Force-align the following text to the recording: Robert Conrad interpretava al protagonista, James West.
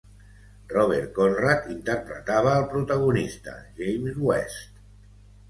Robert 0.69 1.11
Conrad 1.17 1.67
interpretava 1.73 2.55
al 2.61 2.65
protagonista, 2.73 3.55
James 3.83 4.19
West. 4.31 4.83